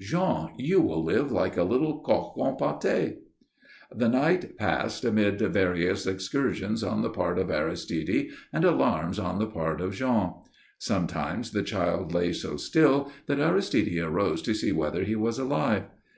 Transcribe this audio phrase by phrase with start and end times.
[0.00, 3.16] Jean, you will live like a little coq en pâté."
[3.94, 9.46] The night passed amid various excursions on the part of Aristide and alarms on the
[9.46, 10.32] part of Jean.
[10.78, 15.82] Sometimes the child lay so still that Aristide arose to see whether he was alive.